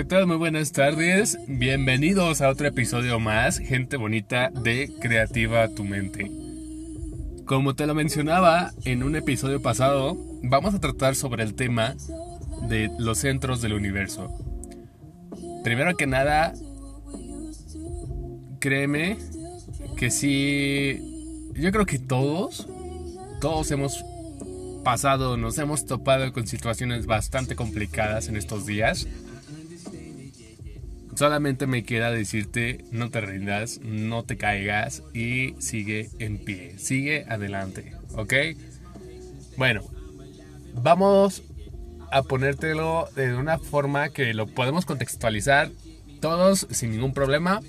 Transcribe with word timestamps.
¿Qué 0.00 0.04
tal? 0.06 0.26
Muy 0.26 0.36
buenas 0.36 0.72
tardes. 0.72 1.36
Bienvenidos 1.46 2.40
a 2.40 2.48
otro 2.48 2.66
episodio 2.66 3.20
más, 3.20 3.58
gente 3.58 3.98
bonita 3.98 4.48
de 4.48 4.90
Creativa 4.98 5.68
Tu 5.68 5.84
Mente. 5.84 6.30
Como 7.44 7.74
te 7.74 7.86
lo 7.86 7.94
mencionaba 7.94 8.72
en 8.86 9.02
un 9.02 9.14
episodio 9.14 9.60
pasado, 9.60 10.16
vamos 10.42 10.74
a 10.74 10.80
tratar 10.80 11.16
sobre 11.16 11.42
el 11.42 11.52
tema 11.52 11.96
de 12.66 12.90
los 12.98 13.18
centros 13.18 13.60
del 13.60 13.74
universo. 13.74 14.34
Primero 15.64 15.94
que 15.94 16.06
nada, 16.06 16.54
créeme 18.58 19.18
que 19.98 20.10
sí, 20.10 21.52
yo 21.52 21.70
creo 21.72 21.84
que 21.84 21.98
todos, 21.98 22.66
todos 23.42 23.70
hemos 23.70 24.02
pasado, 24.82 25.36
nos 25.36 25.58
hemos 25.58 25.84
topado 25.84 26.32
con 26.32 26.46
situaciones 26.46 27.04
bastante 27.04 27.54
complicadas 27.54 28.28
en 28.28 28.36
estos 28.36 28.64
días. 28.64 29.06
Solamente 31.20 31.66
me 31.66 31.84
queda 31.84 32.10
decirte, 32.10 32.82
no 32.92 33.10
te 33.10 33.20
rindas, 33.20 33.78
no 33.82 34.22
te 34.24 34.38
caigas 34.38 35.02
y 35.12 35.54
sigue 35.58 36.08
en 36.18 36.38
pie, 36.38 36.78
sigue 36.78 37.26
adelante, 37.28 37.92
¿ok? 38.14 38.32
Bueno, 39.58 39.82
vamos 40.72 41.42
a 42.10 42.22
ponértelo 42.22 43.06
de 43.16 43.34
una 43.34 43.58
forma 43.58 44.08
que 44.08 44.32
lo 44.32 44.46
podemos 44.46 44.86
contextualizar 44.86 45.68
todos 46.22 46.66
sin 46.70 46.92
ningún 46.92 47.12
problema 47.12 47.60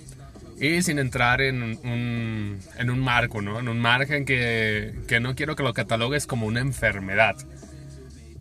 y 0.57 0.81
sin 0.81 0.97
entrar 0.97 1.41
en 1.41 1.61
un, 1.61 2.57
en 2.77 2.89
un 2.89 2.99
marco, 2.99 3.41
¿no? 3.41 3.59
En 3.59 3.67
un 3.67 3.81
margen 3.81 4.23
que, 4.23 4.95
que 5.09 5.19
no 5.19 5.35
quiero 5.35 5.57
que 5.57 5.63
lo 5.63 5.73
catalogues 5.73 6.25
como 6.25 6.47
una 6.47 6.61
enfermedad. 6.61 7.35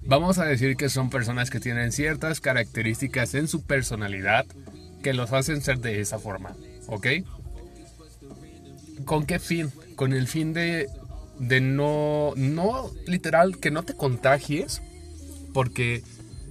Vamos 0.03 0.39
a 0.39 0.45
decir 0.45 0.77
que 0.77 0.89
son 0.89 1.11
personas 1.11 1.51
que 1.51 1.59
tienen 1.59 1.91
ciertas 1.91 2.41
características 2.41 3.35
en 3.35 3.49
su 3.49 3.67
personalidad 3.67 4.47
que 5.03 5.15
los 5.15 5.33
hacen 5.33 5.63
ser 5.63 5.81
de 5.81 6.01
esa 6.01 6.19
forma, 6.19 6.55
¿ok? 6.87 7.07
¿Con 9.05 9.27
qué 9.27 9.39
fin? 9.39 9.73
Con 9.97 10.13
el 10.13 10.27
fin 10.29 10.53
de, 10.53 10.89
de 11.39 11.61
no, 11.61 12.33
no 12.37 12.91
literal, 13.07 13.59
que 13.59 13.71
no 13.71 13.83
te 13.83 13.95
contagies, 13.95 14.83
porque 15.53 16.03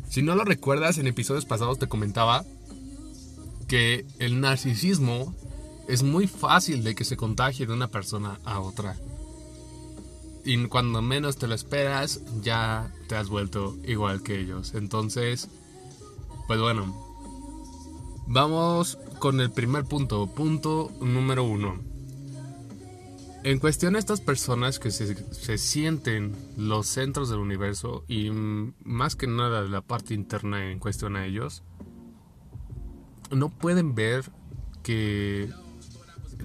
si 0.09 0.22
no 0.22 0.36
lo 0.36 0.44
recuerdas, 0.44 0.97
en 0.97 1.08
episodios 1.08 1.45
pasados 1.45 1.80
te 1.80 1.88
comentaba 1.88 2.44
que 3.67 4.05
el 4.17 4.42
narcisismo 4.42 5.36
es 5.88 6.03
muy 6.03 6.27
fácil 6.27 6.83
de 6.83 6.95
que 6.95 7.05
se 7.05 7.17
contagie 7.17 7.67
de 7.67 7.73
una 7.73 7.88
persona 7.88 8.39
a 8.44 8.59
otra. 8.59 8.97
Y 10.44 10.66
cuando 10.66 11.02
menos 11.02 11.38
te 11.38 11.47
lo 11.47 11.53
esperas, 11.53 12.22
ya 12.42 12.92
te 13.08 13.16
has 13.16 13.30
vuelto 13.30 13.77
igual 13.86 14.23
que 14.23 14.39
ellos. 14.39 14.73
Entonces, 14.73 15.50
pues 16.47 16.59
bueno, 16.59 17.09
vamos 18.30 18.98
con 19.20 19.42
el 19.42 19.52
primer 19.52 19.84
punto. 19.84 20.28
Punto 20.28 20.90
número 21.02 21.44
uno. 21.44 21.82
En 23.44 23.60
cuestión 23.60 23.96
a 23.96 24.00
estas 24.00 24.22
personas 24.22 24.80
que 24.80 24.92
se, 24.92 25.16
se, 25.34 25.58
sienten 25.58 26.36
los 26.58 26.88
centros 26.88 27.30
del 27.30 27.40
universo 27.40 28.06
y 28.08 28.32
más 28.32 29.16
que 29.16 29.28
nada 29.28 29.62
la 29.64 29.82
parte 29.82 30.14
interna 30.14 30.72
en 30.72 30.80
cuestión 30.80 31.16
a 31.16 31.26
ellos, 31.26 31.64
no 33.32 33.50
pueden 33.50 33.96
ver 33.96 34.30
que 34.84 35.50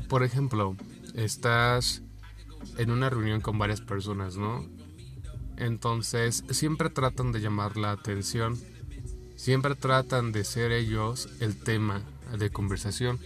por 0.09 0.23
ejemplo, 0.23 0.77
estás 1.15 2.03
en 2.79 2.91
una 2.91 3.11
reunión 3.11 3.41
con 3.41 3.59
varias 3.59 3.81
personas, 3.81 4.37
¿no? 4.37 4.67
Entonces, 5.57 6.45
siempre 6.51 6.91
tratan 6.91 7.33
de 7.33 7.41
llamar 7.41 7.77
la 7.77 7.93
atención, 7.93 8.59
siempre 9.37 9.75
tratan 9.75 10.33
de 10.33 10.45
ser 10.45 10.72
ellos 10.72 11.28
el 11.41 11.56
tema 11.56 12.03
de 12.39 12.50
conversación. 12.50 13.19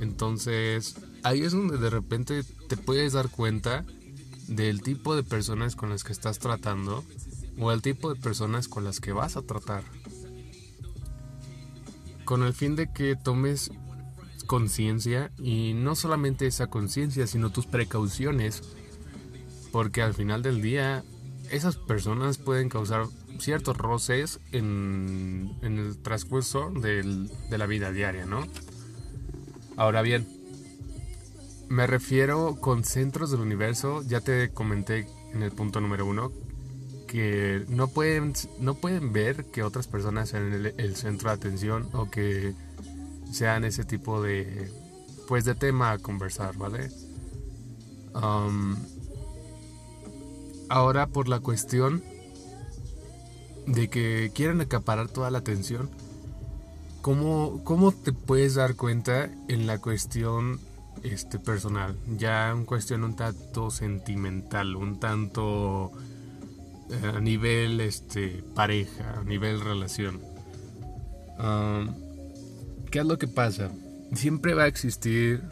Entonces, 0.00 0.96
ahí 1.22 1.42
es 1.42 1.52
donde 1.52 1.78
de 1.78 1.90
repente 1.90 2.42
te 2.68 2.76
puedes 2.76 3.12
dar 3.12 3.30
cuenta 3.30 3.84
del 4.48 4.82
tipo 4.82 5.16
de 5.16 5.22
personas 5.22 5.76
con 5.76 5.90
las 5.90 6.04
que 6.04 6.12
estás 6.12 6.38
tratando 6.38 7.04
o 7.58 7.72
el 7.72 7.82
tipo 7.82 8.12
de 8.12 8.20
personas 8.20 8.68
con 8.68 8.84
las 8.84 9.00
que 9.00 9.12
vas 9.12 9.36
a 9.36 9.42
tratar. 9.42 9.82
Con 12.24 12.42
el 12.42 12.52
fin 12.52 12.76
de 12.76 12.92
que 12.92 13.16
tomes 13.16 13.70
conciencia 14.46 15.32
y 15.38 15.74
no 15.74 15.94
solamente 15.94 16.46
esa 16.46 16.68
conciencia, 16.68 17.26
sino 17.26 17.50
tus 17.50 17.66
precauciones, 17.66 18.62
porque 19.72 20.02
al 20.02 20.14
final 20.14 20.42
del 20.42 20.62
día 20.62 21.04
esas 21.50 21.76
personas 21.76 22.38
pueden 22.38 22.68
causar 22.68 23.06
ciertos 23.40 23.76
roces 23.76 24.40
en, 24.52 25.56
en 25.62 25.78
el 25.78 25.98
transcurso 25.98 26.70
del, 26.70 27.30
de 27.50 27.58
la 27.58 27.66
vida 27.66 27.92
diaria, 27.92 28.26
¿no? 28.26 28.46
Ahora 29.76 30.02
bien, 30.02 30.26
me 31.68 31.86
refiero 31.86 32.56
con 32.60 32.84
centros 32.84 33.30
del 33.30 33.40
universo, 33.40 34.02
ya 34.02 34.20
te 34.20 34.50
comenté 34.50 35.06
en 35.32 35.42
el 35.42 35.52
punto 35.52 35.80
número 35.80 36.06
uno, 36.06 36.32
que 37.06 37.64
no 37.68 37.88
pueden, 37.88 38.32
no 38.60 38.74
pueden 38.74 39.12
ver 39.12 39.46
que 39.46 39.62
otras 39.62 39.86
personas 39.86 40.30
sean 40.30 40.72
el, 40.76 40.96
centro 40.96 41.30
de 41.30 41.34
atención 41.34 41.88
o 41.92 42.10
que 42.10 42.54
sean 43.32 43.64
ese 43.64 43.84
tipo 43.84 44.22
de 44.22 44.70
pues 45.28 45.44
de 45.44 45.54
tema 45.54 45.92
a 45.92 45.98
conversar, 45.98 46.56
¿vale? 46.56 46.88
Ahora 50.68 51.08
por 51.08 51.28
la 51.28 51.40
cuestión 51.40 52.02
de 53.66 53.88
que 53.88 54.30
quieren 54.34 54.60
acaparar 54.60 55.08
toda 55.08 55.30
la 55.30 55.38
atención, 55.38 55.90
¿cómo, 57.02 57.62
cómo 57.64 57.92
te 57.92 58.12
puedes 58.12 58.54
dar 58.54 58.76
cuenta 58.76 59.30
en 59.48 59.66
la 59.66 59.78
cuestión 59.78 60.60
este, 61.02 61.38
personal? 61.38 61.96
Ya 62.16 62.50
en 62.50 62.64
cuestión 62.64 63.04
un 63.04 63.16
tanto 63.16 63.70
sentimental, 63.70 64.76
un 64.76 64.98
tanto 64.98 65.92
eh, 66.90 67.12
a 67.16 67.20
nivel 67.20 67.80
este, 67.80 68.44
pareja, 68.54 69.20
a 69.20 69.24
nivel 69.24 69.60
relación. 69.60 70.20
¿Qué 72.90 73.00
es 73.00 73.04
lo 73.04 73.18
que 73.18 73.28
pasa? 73.28 73.70
Siempre 74.14 74.54
va 74.54 74.62
a 74.62 74.66
existir 74.68 75.42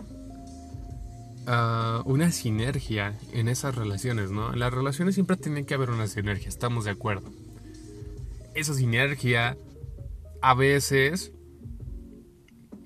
uh, 1.46 2.00
una 2.08 2.30
sinergia 2.30 3.18
en 3.32 3.48
esas 3.48 3.74
relaciones, 3.74 4.30
¿no? 4.30 4.52
En 4.52 4.60
las 4.60 4.72
relaciones 4.72 5.14
siempre 5.14 5.36
tiene 5.36 5.66
que 5.66 5.74
haber 5.74 5.90
una 5.90 6.06
sinergia, 6.06 6.48
estamos 6.48 6.84
de 6.84 6.92
acuerdo. 6.92 7.33
Esa 8.54 8.74
sinergia 8.74 9.56
a 10.42 10.54
veces 10.54 11.32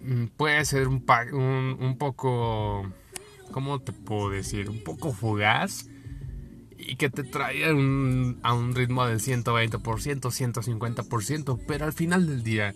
mm, 0.01 0.27
puede 0.37 0.65
ser 0.65 0.89
un, 0.89 1.05
un, 1.33 1.77
un 1.81 1.99
poco, 1.99 2.91
¿cómo 3.53 3.81
te 3.81 3.93
puedo 3.93 4.31
decir? 4.31 4.71
Un 4.71 4.83
poco 4.83 5.13
fugaz 5.13 5.89
y 6.79 6.97
que 6.97 7.11
te 7.11 7.25
trae 7.25 7.73
un, 7.73 8.39
a 8.43 8.55
un 8.55 8.75
ritmo 8.75 9.05
del 9.05 9.21
120%, 9.21 9.81
150%, 9.81 11.61
pero 11.67 11.85
al 11.85 11.93
final 11.93 12.27
del 12.27 12.43
día 12.43 12.75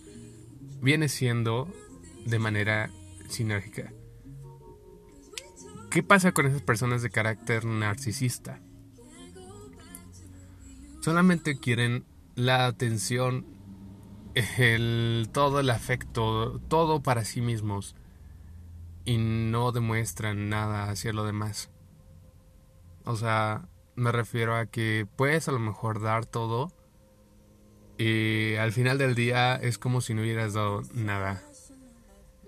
viene 0.83 1.09
siendo 1.09 1.73
de 2.27 2.39
manera 2.39 2.91
sinérgica. 3.29 3.93
¿Qué 5.91 6.03
pasa 6.03 6.33
con 6.33 6.47
esas 6.47 6.63
personas 6.63 7.03
de 7.03 7.11
carácter 7.11 7.65
narcisista? 7.65 8.61
Solamente 11.01 11.59
quieren 11.59 12.05
la 12.35 12.67
atención, 12.67 13.47
el, 14.35 15.29
todo 15.33 15.61
el 15.61 15.71
afecto, 15.71 16.61
todo 16.69 17.03
para 17.03 17.25
sí 17.25 17.41
mismos 17.41 17.97
y 19.05 19.19
no 19.19 19.73
demuestran 19.73 20.49
nada 20.49 20.91
hacia 20.91 21.13
lo 21.13 21.25
demás. 21.25 21.71
O 23.05 23.17
sea, 23.17 23.69
me 23.97 24.13
refiero 24.13 24.57
a 24.57 24.67
que 24.67 25.07
puedes 25.17 25.49
a 25.49 25.53
lo 25.53 25.59
mejor 25.59 26.01
dar 26.01 26.25
todo, 26.25 26.73
y 27.99 28.57
al 28.57 28.73
final 28.73 28.99
del 28.99 29.15
día 29.15 29.57
es 29.57 29.79
como 29.79 30.01
si 30.01 30.15
no 30.15 30.23
hubieras 30.23 30.55
dado 30.55 30.83
nada. 30.95 31.43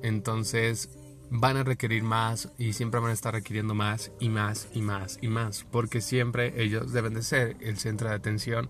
Entonces 0.02 0.90
van 1.30 1.56
a 1.56 1.64
requerir 1.64 2.02
más 2.02 2.50
y 2.58 2.72
siempre 2.72 3.00
van 3.00 3.10
a 3.10 3.14
estar 3.14 3.34
requiriendo 3.34 3.74
más 3.74 4.12
y 4.20 4.28
más 4.28 4.68
y 4.72 4.82
más 4.82 5.18
y 5.20 5.28
más, 5.28 5.64
porque 5.70 6.00
siempre 6.00 6.62
ellos 6.62 6.92
deben 6.92 7.14
de 7.14 7.22
ser 7.22 7.56
el 7.60 7.78
centro 7.78 8.08
de 8.08 8.14
atención 8.14 8.68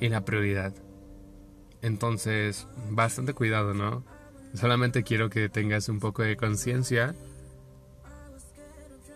y 0.00 0.08
la 0.08 0.24
prioridad. 0.24 0.74
Entonces, 1.82 2.66
bastante 2.90 3.34
cuidado, 3.34 3.74
¿no? 3.74 4.04
Solamente 4.54 5.02
quiero 5.02 5.30
que 5.30 5.48
tengas 5.48 5.88
un 5.88 6.00
poco 6.00 6.22
de 6.22 6.36
conciencia 6.36 7.14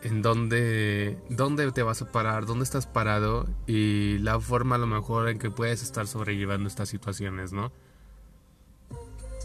en 0.03 0.23
dónde, 0.23 1.19
dónde 1.29 1.71
te 1.73 1.83
vas 1.83 2.03
a 2.03 2.11
parar, 2.11 2.47
dónde 2.47 2.65
estás 2.65 2.87
parado 2.87 3.47
y 3.67 4.19
la 4.19 4.41
forma 4.41 4.77
a 4.77 4.79
lo 4.79 4.87
mejor 4.87 5.29
en 5.29 5.39
que 5.39 5.51
puedes 5.51 5.83
estar 5.83 6.07
sobrellevando 6.07 6.69
estas 6.69 6.89
situaciones, 6.89 7.53
¿no? 7.53 7.73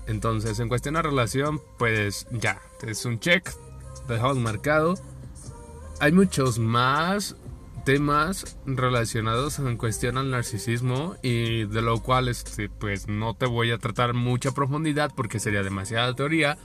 Entonces, 0.07 0.59
en 0.59 0.69
cuestión 0.69 0.95
de 0.95 1.01
relación, 1.01 1.61
pues 1.77 2.27
ya, 2.31 2.61
es 2.85 3.05
un 3.05 3.19
check, 3.19 3.49
dejamos 4.07 4.37
marcado. 4.37 4.95
Hay 5.99 6.11
muchos 6.11 6.59
más, 6.59 7.35
temas 7.85 8.57
relacionados 8.65 9.59
en 9.59 9.77
cuestión 9.77 10.17
al 10.17 10.31
narcisismo 10.31 11.15
y 11.21 11.65
de 11.65 11.81
lo 11.83 12.01
cual 12.01 12.27
este 12.27 12.67
pues 12.67 13.07
no 13.07 13.35
te 13.35 13.45
voy 13.45 13.71
a 13.71 13.77
tratar 13.77 14.15
mucha 14.15 14.51
profundidad 14.51 15.11
porque 15.15 15.39
sería 15.39 15.61
demasiada 15.61 16.15
teoría 16.15 16.57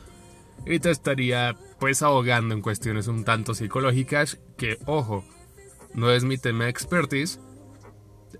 y 0.67 0.78
te 0.81 0.90
estaría 0.90 1.56
pues 1.78 2.02
ahogando 2.02 2.55
en 2.55 2.62
cuestiones 2.62 3.06
un 3.06 3.25
tanto 3.25 3.55
psicológicas 3.55 4.40
que 4.56 4.78
ojo 4.87 5.25
no 5.94 6.11
es 6.11 6.25
mi 6.25 6.38
tema 6.38 6.69
expertise 6.70 7.38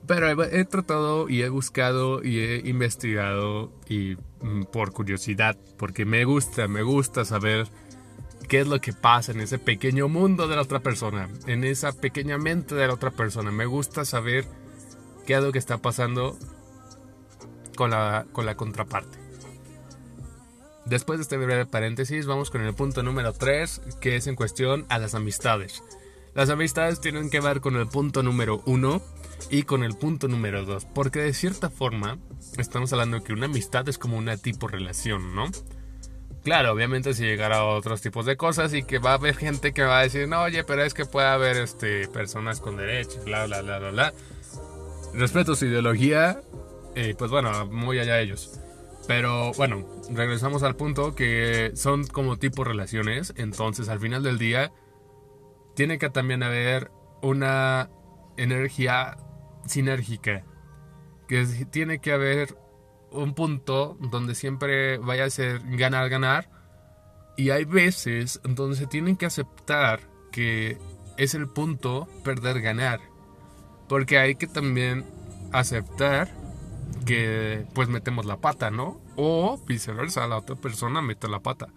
pero 0.07 0.43
he, 0.43 0.65
tratado 0.65 1.29
y 1.29 1.43
he 1.43 1.51
buscado 1.51 2.25
y 2.25 2.39
he 2.39 2.63
investigado 2.65 3.73
y 3.89 4.17
mm, 4.41 4.65
por 4.73 4.93
curiosidad 4.93 5.59
porque 5.77 6.07
me 6.07 6.25
gusta 6.25 6.67
me 6.67 6.83
gusta 6.83 7.27
saber 7.27 7.69
qué 8.51 8.59
es 8.59 8.67
lo 8.67 8.81
que 8.81 8.93
pasa 8.93 9.31
en 9.31 9.41
ese 9.41 9.61
pequeño 9.61 10.09
mundo 10.09 10.49
de 10.49 10.57
la 10.57 10.63
otra 10.63 10.81
persona, 10.81 11.29
en 11.47 11.63
esa 11.63 11.93
pequeña 11.93 12.37
mente 12.37 12.75
de 12.75 12.89
la 12.89 12.95
otra 12.95 13.13
persona. 13.13 13.53
Me 13.53 13.65
gusta 13.65 14.05
saber 14.05 14.45
qué 15.25 15.35
es 15.35 15.43
lo 15.43 15.53
que 15.53 15.61
está 15.61 15.79
pasando 15.79 16.37
con 17.77 17.91
la, 17.91 18.27
con 18.33 18.47
la 18.47 18.57
contraparte. 18.57 19.19
Después 20.85 21.21
de 21.21 21.23
este 21.23 21.37
breve 21.37 21.65
paréntesis, 21.65 22.27
vamos 22.27 22.51
con 22.51 22.63
el 22.63 22.75
punto 22.75 23.05
número 23.05 23.33
3, 23.33 23.83
que 24.01 24.17
es 24.17 24.27
en 24.27 24.35
cuestión 24.35 24.85
a 24.89 24.99
las 24.99 25.15
amistades. 25.15 25.85
Las 26.35 26.51
amistades 26.51 27.01
tienen 27.01 27.31
que 27.31 27.39
ver 27.39 27.61
con 27.61 27.77
el 27.77 27.87
punto 27.87 28.25
número 28.25 28.63
1 28.67 29.01
y 29.51 29.63
con 29.63 29.85
el 29.85 29.97
punto 29.97 30.27
número 30.27 30.65
2, 30.65 30.87
porque 30.87 31.21
de 31.21 31.35
cierta 31.35 31.71
forma 31.71 32.19
estamos 32.59 32.93
hablando 32.93 33.23
que 33.23 33.33
una 33.33 33.47
amistad 33.47 33.89
es 33.89 33.97
como 33.97 34.17
una 34.17 34.37
tipo 34.37 34.67
relación, 34.67 35.37
¿no? 35.37 35.47
Claro, 36.43 36.73
obviamente 36.73 37.13
si 37.13 37.25
llegara 37.25 37.59
a 37.59 37.65
otros 37.65 38.01
tipos 38.01 38.25
de 38.25 38.37
cosas 38.37 38.73
y 38.73 38.83
que 38.83 38.99
va 38.99 39.11
a 39.11 39.15
haber 39.15 39.37
gente 39.37 39.73
que 39.73 39.83
va 39.83 39.99
a 39.99 40.03
decir, 40.03 40.27
no, 40.27 40.43
oye, 40.43 40.65
pero 40.65 40.83
es 40.83 40.95
que 40.95 41.05
puede 41.05 41.27
haber 41.27 41.59
este, 41.59 42.09
personas 42.09 42.61
con 42.61 42.77
derechos, 42.77 43.25
bla, 43.25 43.45
bla, 43.47 43.61
bla, 43.61 43.79
bla, 43.79 43.91
bla. 43.91 44.13
Respeto 45.13 45.55
su 45.55 45.67
ideología, 45.67 46.41
y 46.97 47.13
pues 47.15 47.31
bueno, 47.31 47.67
muy 47.67 47.99
allá 47.99 48.15
de 48.15 48.23
ellos. 48.23 48.59
Pero 49.07 49.53
bueno, 49.53 49.87
regresamos 50.11 50.63
al 50.63 50.77
punto 50.77 51.15
que 51.15 51.73
son 51.75 52.07
como 52.07 52.39
tipo 52.39 52.65
relaciones, 52.65 53.35
entonces 53.37 53.89
al 53.89 54.01
final 54.01 54.23
del 54.23 54.39
día 54.39 54.73
tiene 55.75 55.99
que 55.99 56.11
también 56.11 56.43
haber 56.43 56.91
una 57.21 57.91
energía 58.37 59.19
sinérgica, 59.67 60.45
que 61.29 61.45
tiene 61.71 62.01
que 62.01 62.13
haber 62.13 62.57
un 63.13 63.35
punto 63.35 63.97
donde 64.01 64.35
siempre 64.35 64.99
vaya 64.99 65.25
a 65.25 65.31
ser 65.31 65.61
ganar, 65.77 66.09
ganar. 66.09 66.49
Y 67.37 67.51
hay 67.51 67.65
veces 67.65 68.41
donde 68.45 68.77
se 68.77 68.87
tienen 68.87 69.17
que 69.17 69.27
aceptar 69.27 70.01
que 70.33 70.79
es 71.17 71.35
el 71.35 71.49
punto 71.49 72.09
perder, 72.25 72.61
ganar. 72.61 73.01
Porque 73.89 74.19
hay 74.19 74.35
que 74.35 74.47
también 74.47 75.05
aceptar 75.53 76.29
que 77.07 77.67
pues 77.75 77.89
metemos 77.89 78.27
la 78.27 78.37
pata, 78.37 78.71
¿no? 78.71 79.01
O 79.17 79.59
viceversa, 79.67 80.27
la 80.27 80.39
otra 80.39 80.57
persona 80.57 81.03
mete 81.03 81.29
la 81.29 81.41
pata. 81.41 81.69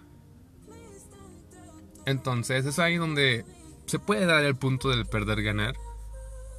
Entonces 2.06 2.66
es 2.66 2.80
ahí 2.80 2.98
donde 2.98 3.46
se 3.86 4.00
puede 4.00 4.26
dar 4.26 4.44
el 4.44 4.56
punto 4.56 4.90
del 4.90 5.06
perder, 5.06 5.42
ganar 5.42 5.76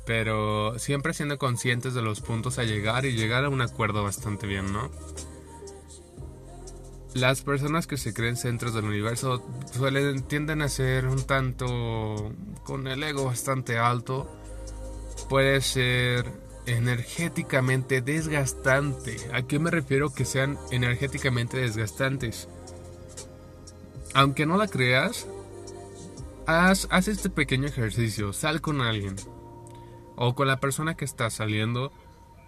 pero 0.04 0.78
siempre 0.78 1.14
siendo 1.14 1.38
conscientes 1.38 1.94
de 1.94 2.02
los 2.02 2.20
puntos 2.20 2.58
a 2.58 2.64
llegar 2.64 3.06
y 3.06 3.12
llegar 3.12 3.44
a 3.44 3.48
un 3.48 3.62
acuerdo 3.62 4.02
bastante 4.02 4.46
bien, 4.46 4.72
¿no? 4.72 4.90
Las 7.14 7.42
personas 7.42 7.86
que 7.86 7.96
se 7.96 8.12
creen 8.12 8.36
centros 8.36 8.74
del 8.74 8.84
universo 8.86 9.42
suelen 9.72 10.22
tienden 10.22 10.62
a 10.62 10.68
ser 10.68 11.06
un 11.06 11.22
tanto 11.22 12.32
con 12.64 12.88
el 12.88 13.02
ego 13.04 13.24
bastante 13.24 13.78
alto. 13.78 14.28
Puede 15.28 15.60
ser 15.60 16.26
energéticamente 16.66 18.02
desgastante. 18.02 19.16
¿A 19.32 19.42
qué 19.42 19.60
me 19.60 19.70
refiero 19.70 20.12
que 20.12 20.24
sean 20.24 20.58
energéticamente 20.72 21.56
desgastantes? 21.56 22.48
Aunque 24.12 24.44
no 24.44 24.56
la 24.56 24.66
creas, 24.66 25.28
haz, 26.46 26.88
haz 26.90 27.06
este 27.06 27.30
pequeño 27.30 27.68
ejercicio. 27.68 28.32
Sal 28.32 28.60
con 28.60 28.80
alguien 28.80 29.14
o 30.16 30.34
con 30.34 30.46
la 30.46 30.60
persona 30.60 30.94
que 30.94 31.04
está 31.04 31.30
saliendo 31.30 31.92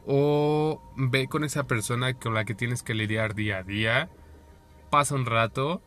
o 0.07 0.81
ve 0.97 1.29
con 1.29 1.45
esa 1.45 1.65
persona 1.65 2.15
con 2.15 2.35
la 2.35 2.45
que 2.45 2.55
tienes 2.55 2.83
que 2.83 2.95
lidiar 2.95 3.35
día 3.35 3.59
a 3.59 3.63
día. 3.63 4.09
Pasa 4.91 5.15
un 5.15 5.27
rato, 5.27 5.83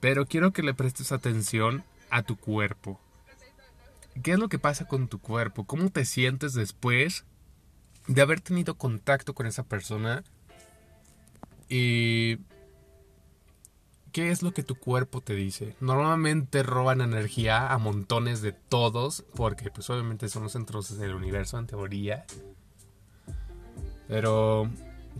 pero 0.00 0.26
quiero 0.26 0.52
que 0.52 0.62
le 0.62 0.74
prestes 0.74 1.12
atención 1.12 1.84
a 2.10 2.22
tu 2.22 2.36
cuerpo. 2.36 3.00
¿Qué 4.22 4.32
es 4.32 4.38
lo 4.38 4.48
que 4.48 4.58
pasa 4.58 4.86
con 4.86 5.08
tu 5.08 5.20
cuerpo? 5.20 5.64
¿Cómo 5.64 5.90
te 5.90 6.04
sientes 6.04 6.54
después 6.54 7.24
de 8.08 8.20
haber 8.20 8.40
tenido 8.40 8.74
contacto 8.76 9.32
con 9.32 9.46
esa 9.46 9.62
persona? 9.62 10.24
Y 11.68 12.38
¿Qué 14.12 14.30
es 14.30 14.42
lo 14.42 14.52
que 14.52 14.62
tu 14.62 14.74
cuerpo 14.74 15.22
te 15.22 15.34
dice? 15.34 15.74
Normalmente 15.80 16.62
roban 16.62 17.00
energía 17.00 17.72
a 17.72 17.78
montones 17.78 18.42
de 18.42 18.52
todos, 18.52 19.24
porque 19.34 19.70
pues 19.70 19.88
obviamente 19.88 20.28
son 20.28 20.42
los 20.42 20.52
centros 20.52 20.98
del 20.98 21.14
universo 21.14 21.58
en 21.58 21.66
teoría. 21.66 22.26
Pero 24.08 24.68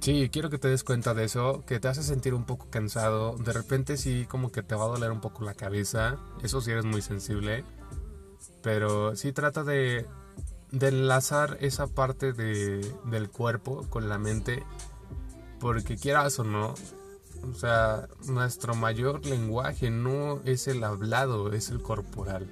sí, 0.01 0.29
quiero 0.31 0.51
que 0.51 0.59
te 0.59 0.69
des 0.69 0.85
cuenta 0.85 1.15
de 1.15 1.25
eso, 1.25 1.65
que 1.67 1.81
te 1.81 1.89
hace 1.89 2.03
sentir 2.03 2.35
un 2.35 2.45
poco 2.45 2.69
cansado. 2.69 3.39
De 3.39 3.55
repente 3.55 3.97
sí, 3.97 4.27
como 4.29 4.53
que 4.53 4.63
te 4.63 4.75
va 4.75 4.85
a 4.85 4.89
doler 4.89 5.11
un 5.11 5.23
poco 5.23 5.43
la 5.43 5.55
cabeza. 5.55 6.19
Eso 6.43 6.61
sí 6.61 6.71
eres 6.71 6.85
muy 6.85 7.01
sensible. 7.01 7.65
Pero 8.63 9.17
sí 9.17 9.33
trata 9.33 9.65
de, 9.65 10.07
de 10.71 10.89
enlazar 10.89 11.57
esa 11.63 11.87
parte 11.87 12.35
de, 12.35 12.87
del 13.07 13.31
cuerpo 13.31 13.87
con 13.89 14.11
la 14.11 14.19
mente. 14.19 14.63
Porque 15.61 15.97
quieras 15.97 16.39
o 16.39 16.45
no, 16.45 16.75
o 17.49 17.55
sea, 17.55 18.09
nuestro 18.27 18.75
mayor 18.75 19.25
lenguaje 19.27 19.91
no 19.91 20.41
es 20.45 20.69
el 20.69 20.85
hablado, 20.85 21.53
es 21.53 21.71
el 21.71 21.83
corporal. 21.83 22.49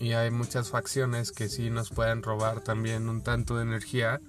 Y 0.00 0.12
hay 0.12 0.30
muchas 0.30 0.70
facciones 0.70 1.30
que 1.30 1.48
sí 1.48 1.70
nos 1.70 1.90
pueden 1.90 2.22
robar 2.22 2.60
también 2.60 3.08
un 3.08 3.22
tanto 3.22 3.56
de 3.56 3.62
energía 3.62 4.20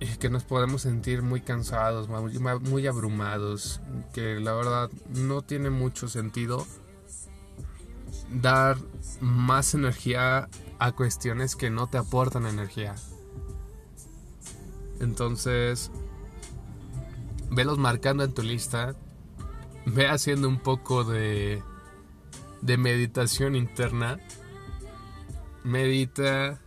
y 0.00 0.06
que 0.18 0.30
nos 0.30 0.44
podemos 0.44 0.82
sentir 0.82 1.22
muy 1.22 1.40
cansados, 1.40 2.08
muy 2.08 2.86
abrumados, 2.86 3.80
que 4.12 4.38
la 4.38 4.52
verdad 4.52 4.90
no 5.08 5.42
tiene 5.42 5.70
mucho 5.70 6.08
sentido 6.08 6.64
dar 8.30 8.76
más 9.20 9.74
energía 9.74 10.48
a 10.78 10.92
cuestiones 10.92 11.56
que 11.56 11.70
no 11.70 11.88
te 11.88 11.98
aportan 11.98 12.46
energía. 12.46 12.94
Entonces, 15.00 15.90
velos 17.58 17.76
marcando 17.76 18.22
en 18.22 18.32
tu 18.32 18.42
lista, 18.42 18.94
ve 19.84 20.06
haciendo 20.06 20.46
un 20.46 20.60
poco 20.60 21.02
de, 21.02 21.60
de 22.60 22.76
meditación 22.76 23.56
interna, 23.56 24.20
medita, 25.64 26.60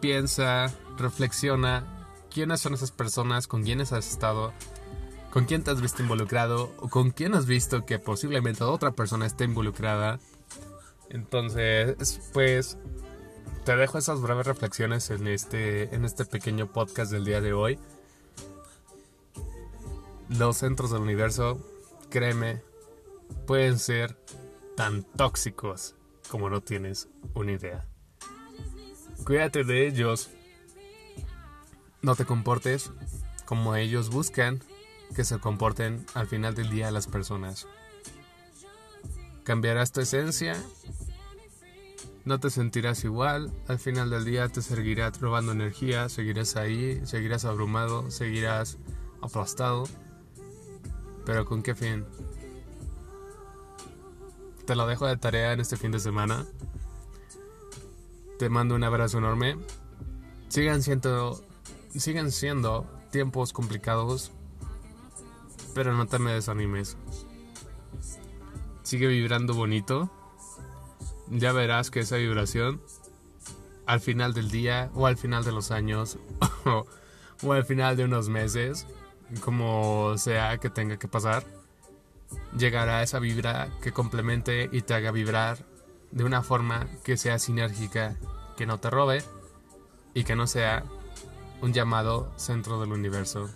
piensa, 0.00 0.74
reflexiona. 0.98 1.86
Quiénes 2.32 2.60
son 2.60 2.74
esas 2.74 2.90
personas, 2.90 3.46
con 3.46 3.62
quiénes 3.62 3.92
has 3.92 4.10
estado, 4.10 4.52
con 5.30 5.44
quién 5.44 5.62
te 5.62 5.70
has 5.70 5.80
visto 5.80 6.02
involucrado 6.02 6.74
o 6.78 6.88
con 6.88 7.12
quién 7.12 7.36
has 7.36 7.46
visto 7.46 7.86
que 7.86 8.00
posiblemente 8.00 8.64
otra 8.64 8.90
persona 8.90 9.24
esté 9.24 9.44
involucrada. 9.44 10.18
Entonces, 11.10 12.20
pues 12.32 12.76
te 13.64 13.76
dejo 13.76 13.98
esas 13.98 14.20
breves 14.20 14.48
reflexiones 14.48 15.10
en 15.10 15.28
este, 15.28 15.94
en 15.94 16.04
este 16.04 16.24
pequeño 16.24 16.72
podcast 16.72 17.12
del 17.12 17.24
día 17.24 17.40
de 17.40 17.52
hoy 17.52 17.78
los 20.38 20.58
centros 20.58 20.90
del 20.90 21.02
universo, 21.02 21.60
créeme, 22.10 22.62
pueden 23.46 23.78
ser 23.78 24.18
tan 24.76 25.02
tóxicos 25.02 25.94
como 26.28 26.48
no 26.50 26.60
tienes 26.62 27.08
una 27.34 27.52
idea. 27.52 27.86
Cuídate 29.24 29.64
de 29.64 29.86
ellos. 29.86 30.30
No 32.00 32.16
te 32.16 32.24
comportes 32.24 32.90
como 33.44 33.76
ellos 33.76 34.10
buscan 34.10 34.60
que 35.14 35.24
se 35.24 35.38
comporten 35.38 36.04
al 36.14 36.26
final 36.26 36.54
del 36.54 36.70
día 36.70 36.90
las 36.90 37.06
personas. 37.06 37.68
Cambiarás 39.44 39.92
tu 39.92 40.00
esencia, 40.00 40.56
no 42.24 42.38
te 42.38 42.50
sentirás 42.50 43.04
igual, 43.04 43.52
al 43.66 43.78
final 43.78 44.10
del 44.10 44.24
día 44.24 44.48
te 44.48 44.62
seguirás 44.62 45.20
robando 45.20 45.52
energía, 45.52 46.08
seguirás 46.08 46.56
ahí, 46.56 47.00
seguirás 47.04 47.44
abrumado, 47.44 48.10
seguirás 48.10 48.78
aplastado. 49.20 49.84
Pero 51.24 51.44
¿con 51.44 51.62
qué 51.62 51.74
fin? 51.74 52.04
Te 54.66 54.76
lo 54.76 54.86
dejo 54.86 55.06
de 55.06 55.16
tarea 55.16 55.52
en 55.52 55.60
este 55.60 55.76
fin 55.76 55.92
de 55.92 56.00
semana. 56.00 56.46
Te 58.38 58.48
mando 58.48 58.74
un 58.74 58.84
abrazo 58.84 59.18
enorme. 59.18 59.56
Sigan 60.48 60.82
siendo, 60.82 61.42
siguen 61.96 62.30
siendo 62.30 62.86
tiempos 63.10 63.52
complicados, 63.52 64.32
pero 65.74 65.94
no 65.94 66.06
te 66.06 66.18
me 66.18 66.32
desanimes. 66.32 66.96
Sigue 68.82 69.06
vibrando 69.06 69.54
bonito. 69.54 70.10
ya 71.28 71.52
verás 71.52 71.90
que 71.90 72.00
esa 72.00 72.16
vibración 72.16 72.80
al 73.86 74.00
final 74.00 74.32
del 74.32 74.50
día 74.50 74.90
o 74.94 75.06
al 75.06 75.16
final 75.16 75.44
de 75.44 75.52
los 75.52 75.70
años 75.70 76.18
o, 77.42 77.52
al 77.52 77.64
final 77.64 77.96
de 77.96 78.04
unos 78.04 78.28
meses, 78.28 78.86
como 79.40 80.16
sea 80.18 80.58
que 80.58 80.70
tenga 80.70 80.98
que 80.98 81.08
pasar, 81.08 81.44
llegará 82.56 83.02
esa 83.02 83.18
vibra 83.18 83.70
que 83.82 83.92
complemente 83.92 84.68
y 84.72 84.82
te 84.82 84.94
haga 84.94 85.10
vibrar 85.10 85.64
de 86.10 86.24
una 86.24 86.42
forma 86.42 86.86
que 87.04 87.16
sea 87.16 87.38
sinérgica, 87.38 88.16
que 88.56 88.66
no 88.66 88.78
te 88.78 88.90
robe 88.90 89.22
y 90.14 90.24
que 90.24 90.36
no 90.36 90.46
sea 90.46 90.84
un 91.60 91.72
llamado 91.72 92.32
centro 92.36 92.80
del 92.80 92.92
universo. 92.92 93.48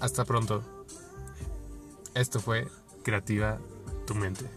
Hasta 0.00 0.24
pronto. 0.24 0.62
Esto 2.14 2.40
fue 2.40 2.68
Creativa 3.02 3.58
Tu 4.06 4.14
Mente. 4.14 4.48